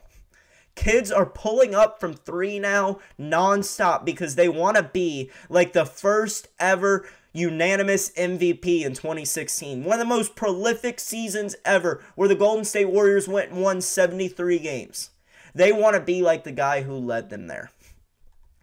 Kids 0.73 1.11
are 1.11 1.25
pulling 1.25 1.75
up 1.75 1.99
from 1.99 2.13
three 2.13 2.59
now 2.59 2.99
nonstop 3.19 4.05
because 4.05 4.35
they 4.35 4.49
want 4.49 4.77
to 4.77 4.83
be 4.83 5.29
like 5.49 5.73
the 5.73 5.85
first 5.85 6.47
ever 6.59 7.07
unanimous 7.37 8.09
MVP 8.11 8.83
in 8.83 8.93
2016. 8.93 9.83
One 9.83 9.93
of 9.93 9.99
the 9.99 10.05
most 10.05 10.35
prolific 10.35 10.99
seasons 10.99 11.55
ever 11.63 12.03
where 12.15 12.27
the 12.27 12.35
Golden 12.35 12.65
State 12.65 12.89
Warriors 12.89 13.27
went 13.27 13.51
and 13.51 13.61
won 13.61 13.81
73 13.81 14.59
games. 14.59 15.11
They 15.53 15.71
want 15.71 15.95
to 15.95 16.01
be 16.01 16.21
like 16.21 16.43
the 16.43 16.51
guy 16.51 16.81
who 16.81 16.93
led 16.93 17.29
them 17.29 17.47
there. 17.47 17.71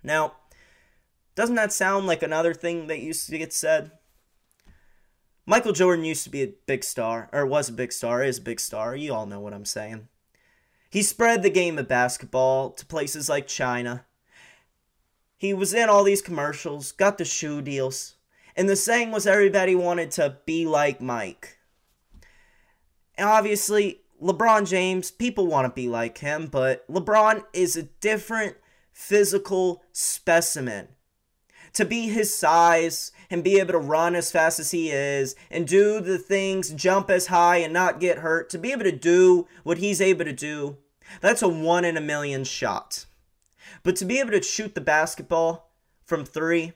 Now, 0.03 0.35
doesn't 1.35 1.55
that 1.55 1.73
sound 1.73 2.07
like 2.07 2.23
another 2.23 2.53
thing 2.53 2.89
that 2.89 3.01
used 3.01 3.29
to 3.31 3.39
get 3.39 3.53
said? 3.53 3.93
Michael 5.47 5.73
Jordan 5.73 6.05
used 6.05 6.25
to 6.25 6.31
be 6.31 6.43
a 6.43 6.55
big 6.67 6.85
star, 6.85 7.29
or 7.33 7.45
was 7.45 7.69
a 7.69 7.73
big 7.73 7.93
star, 7.93 8.23
is 8.23 8.39
a 8.39 8.43
big 8.43 8.59
star. 8.59 8.97
You 8.97 9.13
all 9.13 9.27
know 9.27 9.41
what 9.41 9.53
I'm 9.53 9.65
saying. 9.65 10.09
He 10.91 11.03
spread 11.03 11.43
the 11.43 11.51
game 11.51 11.79
of 11.79 11.89
basketball 11.89 12.71
to 12.71 12.87
places 12.87 13.29
like 13.29 13.47
China. 13.47 14.05
He 15.37 15.53
was 15.53 15.75
in 15.75 15.89
all 15.89 16.05
these 16.05 16.23
commercials, 16.23 16.93
got 16.93 17.19
the 17.19 17.25
shoe 17.25 17.61
deals. 17.61 18.15
And 18.57 18.69
the 18.69 18.77
saying 18.77 19.11
was 19.11 19.27
everybody 19.27 19.75
wanted 19.75 20.11
to 20.13 20.39
be 20.47 20.67
like 20.67 21.01
Mike. 21.01 21.59
And 23.17 23.29
obviously, 23.29 24.01
LeBron 24.23 24.67
James, 24.69 25.11
people 25.11 25.47
want 25.47 25.67
to 25.67 25.75
be 25.75 25.89
like 25.89 26.19
him, 26.19 26.47
but 26.47 26.87
LeBron 26.89 27.45
is 27.53 27.77
a 27.77 27.83
different 27.83 28.57
physical 28.93 29.83
specimen. 29.93 30.89
To 31.75 31.85
be 31.85 32.09
his 32.09 32.33
size 32.33 33.11
and 33.29 33.43
be 33.43 33.59
able 33.59 33.73
to 33.73 33.79
run 33.79 34.15
as 34.15 34.31
fast 34.31 34.61
as 34.61 34.71
he 34.71 34.91
is 34.91 35.35
and 35.51 35.67
do 35.67 36.01
the 36.01 36.19
things, 36.19 36.71
jump 36.71 37.11
as 37.11 37.27
high 37.27 37.57
and 37.57 37.73
not 37.73 37.99
get 37.99 38.19
hurt, 38.19 38.49
to 38.51 38.59
be 38.59 38.71
able 38.71 38.85
to 38.85 38.93
do 38.93 39.49
what 39.65 39.79
he's 39.79 40.01
able 40.01 40.25
to 40.25 40.33
do, 40.33 40.77
that's 41.21 41.43
a 41.43 41.49
one 41.49 41.85
in 41.85 41.97
a 41.97 42.01
million 42.01 42.45
shot. 42.45 43.07
But 43.83 43.97
to 43.97 44.05
be 44.05 44.21
able 44.21 44.31
to 44.31 44.43
shoot 44.43 44.77
the 44.77 44.81
basketball 44.81 45.73
from 46.07 46.25
three, 46.25 46.75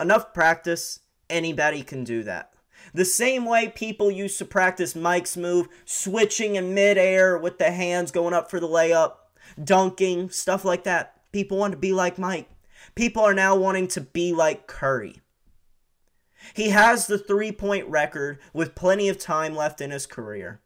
enough 0.00 0.34
practice, 0.34 1.00
anybody 1.30 1.82
can 1.82 2.04
do 2.04 2.22
that. 2.24 2.54
The 2.92 3.04
same 3.04 3.44
way 3.44 3.68
people 3.68 4.10
used 4.10 4.38
to 4.38 4.44
practice 4.44 4.94
Mike's 4.94 5.36
move, 5.36 5.68
switching 5.84 6.56
in 6.56 6.74
midair 6.74 7.38
with 7.38 7.58
the 7.58 7.70
hands 7.70 8.10
going 8.10 8.34
up 8.34 8.50
for 8.50 8.60
the 8.60 8.68
layup, 8.68 9.14
dunking, 9.62 10.30
stuff 10.30 10.64
like 10.64 10.84
that. 10.84 11.22
People 11.32 11.58
want 11.58 11.72
to 11.72 11.78
be 11.78 11.92
like 11.92 12.18
Mike. 12.18 12.48
People 12.94 13.22
are 13.22 13.34
now 13.34 13.56
wanting 13.56 13.88
to 13.88 14.00
be 14.00 14.32
like 14.32 14.66
Curry. 14.66 15.20
He 16.52 16.70
has 16.70 17.06
the 17.06 17.18
three 17.18 17.52
point 17.52 17.88
record 17.88 18.38
with 18.52 18.74
plenty 18.74 19.08
of 19.08 19.18
time 19.18 19.56
left 19.56 19.80
in 19.80 19.90
his 19.90 20.06
career. 20.06 20.60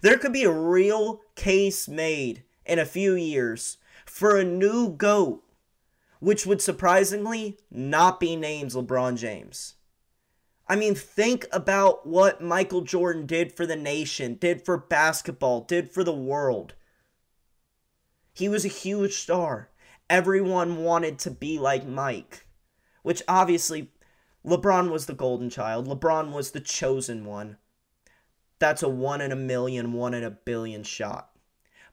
There 0.00 0.18
could 0.18 0.32
be 0.32 0.44
a 0.44 0.50
real 0.50 1.20
case 1.34 1.86
made 1.88 2.44
in 2.64 2.78
a 2.78 2.86
few 2.86 3.14
years 3.14 3.78
for 4.06 4.36
a 4.36 4.44
new 4.44 4.90
GOAT, 4.90 5.42
which 6.20 6.46
would 6.46 6.60
surprisingly 6.60 7.58
not 7.70 8.20
be 8.20 8.36
named 8.36 8.72
LeBron 8.72 9.16
James. 9.16 9.74
I 10.68 10.76
mean, 10.76 10.94
think 10.94 11.46
about 11.50 12.06
what 12.06 12.42
Michael 12.42 12.82
Jordan 12.82 13.24
did 13.24 13.52
for 13.52 13.66
the 13.66 13.76
nation, 13.76 14.34
did 14.34 14.64
for 14.64 14.76
basketball, 14.76 15.62
did 15.62 15.90
for 15.90 16.04
the 16.04 16.12
world. 16.12 16.74
He 18.34 18.48
was 18.48 18.64
a 18.64 18.68
huge 18.68 19.14
star. 19.14 19.70
Everyone 20.10 20.84
wanted 20.84 21.18
to 21.20 21.30
be 21.30 21.58
like 21.58 21.86
Mike, 21.86 22.46
which 23.02 23.22
obviously 23.26 23.90
LeBron 24.44 24.90
was 24.90 25.06
the 25.06 25.14
golden 25.14 25.50
child. 25.50 25.86
LeBron 25.86 26.32
was 26.32 26.50
the 26.50 26.60
chosen 26.60 27.24
one. 27.24 27.56
That's 28.58 28.82
a 28.82 28.88
one 28.88 29.20
in 29.20 29.32
a 29.32 29.36
million, 29.36 29.92
one 29.92 30.14
in 30.14 30.24
a 30.24 30.30
billion 30.30 30.82
shot. 30.82 31.27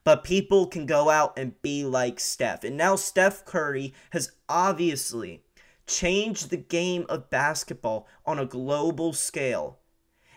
But 0.06 0.22
people 0.22 0.68
can 0.68 0.86
go 0.86 1.10
out 1.10 1.36
and 1.36 1.60
be 1.62 1.82
like 1.82 2.20
Steph. 2.20 2.62
And 2.62 2.76
now 2.76 2.94
Steph 2.94 3.44
Curry 3.44 3.92
has 4.10 4.30
obviously 4.48 5.42
changed 5.84 6.48
the 6.48 6.56
game 6.56 7.06
of 7.08 7.28
basketball 7.28 8.06
on 8.24 8.38
a 8.38 8.46
global 8.46 9.12
scale 9.12 9.80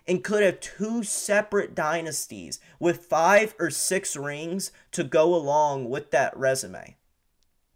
and 0.08 0.24
could 0.24 0.42
have 0.42 0.60
two 0.60 1.04
separate 1.04 1.76
dynasties 1.76 2.60
with 2.80 3.06
five 3.06 3.54
or 3.60 3.70
six 3.70 4.18
rings 4.18 4.72
to 4.92 5.04
go 5.04 5.36
along 5.36 5.88
with 5.88 6.10
that 6.10 6.36
resume. 6.36 6.98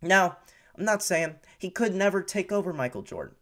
Now, 0.02 0.38
I'm 0.76 0.86
not 0.86 1.04
saying 1.04 1.36
he 1.60 1.70
could 1.70 1.94
never 1.94 2.24
take 2.24 2.52
over 2.52 2.74
Michael 2.74 3.04
Jordan, 3.04 3.36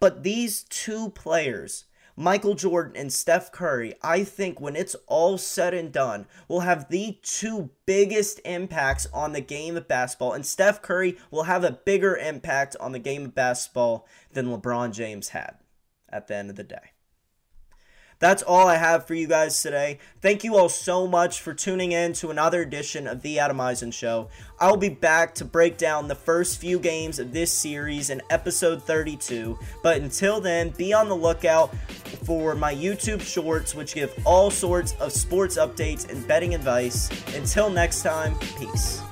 but 0.00 0.22
these 0.22 0.64
two 0.64 1.12
players 1.12 1.86
Michael 2.16 2.54
Jordan 2.54 2.96
and 2.96 3.12
Steph 3.12 3.52
Curry, 3.52 3.94
I 4.02 4.24
think 4.24 4.58
when 4.58 4.74
it's 4.74 4.96
all 5.06 5.36
said 5.36 5.74
and 5.74 5.92
done, 5.92 6.26
will 6.48 6.60
have 6.60 6.88
the 6.88 7.18
two 7.22 7.68
biggest 7.84 8.40
impacts 8.46 9.06
on 9.12 9.32
the 9.32 9.42
game 9.42 9.76
of 9.76 9.86
basketball. 9.86 10.32
And 10.32 10.46
Steph 10.46 10.80
Curry 10.80 11.18
will 11.30 11.42
have 11.42 11.62
a 11.62 11.72
bigger 11.72 12.16
impact 12.16 12.74
on 12.80 12.92
the 12.92 12.98
game 12.98 13.26
of 13.26 13.34
basketball 13.34 14.08
than 14.32 14.46
LeBron 14.46 14.92
James 14.92 15.28
had 15.28 15.56
at 16.08 16.26
the 16.26 16.36
end 16.36 16.48
of 16.48 16.56
the 16.56 16.64
day. 16.64 16.92
That's 18.18 18.42
all 18.42 18.66
I 18.66 18.76
have 18.76 19.06
for 19.06 19.14
you 19.14 19.26
guys 19.26 19.60
today. 19.60 19.98
Thank 20.22 20.42
you 20.42 20.56
all 20.56 20.70
so 20.70 21.06
much 21.06 21.40
for 21.40 21.52
tuning 21.52 21.92
in 21.92 22.14
to 22.14 22.30
another 22.30 22.62
edition 22.62 23.06
of 23.06 23.20
The 23.20 23.38
Adam 23.38 23.60
Eisen 23.60 23.90
Show. 23.90 24.28
I'll 24.58 24.78
be 24.78 24.88
back 24.88 25.34
to 25.36 25.44
break 25.44 25.76
down 25.76 26.08
the 26.08 26.14
first 26.14 26.58
few 26.58 26.78
games 26.78 27.18
of 27.18 27.32
this 27.32 27.52
series 27.52 28.08
in 28.08 28.22
episode 28.30 28.82
32. 28.82 29.58
But 29.82 30.00
until 30.00 30.40
then, 30.40 30.70
be 30.70 30.94
on 30.94 31.08
the 31.08 31.16
lookout 31.16 31.76
for 32.24 32.54
my 32.54 32.74
YouTube 32.74 33.20
shorts, 33.20 33.74
which 33.74 33.94
give 33.94 34.18
all 34.24 34.50
sorts 34.50 34.92
of 34.94 35.12
sports 35.12 35.58
updates 35.58 36.10
and 36.10 36.26
betting 36.26 36.54
advice. 36.54 37.10
Until 37.34 37.68
next 37.68 38.02
time, 38.02 38.34
peace. 38.58 39.02